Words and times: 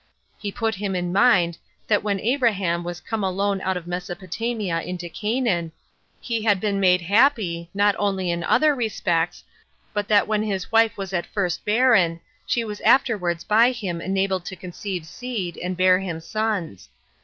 He 0.39 0.51
put 0.51 0.73
him 0.73 0.95
in 0.95 1.13
mind, 1.13 1.59
that 1.87 2.01
when 2.01 2.19
Abraham 2.19 2.83
was 2.83 2.99
come 2.99 3.23
alone 3.23 3.61
out 3.61 3.77
of 3.77 3.85
Mesopotamia 3.85 4.81
into 4.81 5.07
Canaan, 5.09 5.71
he 6.19 6.41
had 6.41 6.59
been 6.59 6.79
made 6.79 7.01
happy, 7.01 7.69
not 7.71 7.95
only 7.99 8.31
in 8.31 8.43
other 8.45 8.73
respects, 8.73 9.43
but 9.93 10.07
that 10.07 10.27
when 10.27 10.41
his 10.41 10.71
wife 10.71 10.97
was 10.97 11.13
at 11.13 11.27
first 11.27 11.63
barren, 11.65 12.19
she 12.47 12.63
was 12.63 12.81
afterwards 12.81 13.43
by 13.43 13.69
him 13.71 14.01
enabled 14.01 14.43
to 14.45 14.55
conceive 14.55 15.05
seed, 15.05 15.55
and 15.61 15.77
bare 15.77 15.99
him 15.99 16.19
sons. 16.19 16.89